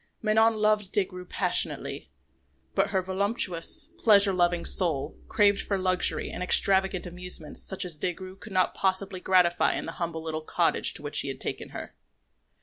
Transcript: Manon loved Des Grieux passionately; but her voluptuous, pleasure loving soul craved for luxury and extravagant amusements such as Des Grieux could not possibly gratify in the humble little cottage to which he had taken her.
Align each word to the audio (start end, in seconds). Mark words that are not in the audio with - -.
Manon 0.23 0.55
loved 0.55 0.93
Des 0.93 1.05
Grieux 1.05 1.25
passionately; 1.29 2.09
but 2.73 2.87
her 2.87 3.03
voluptuous, 3.03 3.89
pleasure 3.99 4.33
loving 4.33 4.65
soul 4.65 5.15
craved 5.27 5.61
for 5.61 5.77
luxury 5.77 6.31
and 6.31 6.41
extravagant 6.41 7.05
amusements 7.05 7.61
such 7.61 7.85
as 7.85 7.99
Des 7.99 8.13
Grieux 8.13 8.35
could 8.37 8.51
not 8.51 8.73
possibly 8.73 9.19
gratify 9.19 9.73
in 9.75 9.85
the 9.85 9.91
humble 10.01 10.23
little 10.23 10.41
cottage 10.41 10.95
to 10.95 11.03
which 11.03 11.19
he 11.19 11.27
had 11.27 11.39
taken 11.39 11.69
her. 11.69 11.93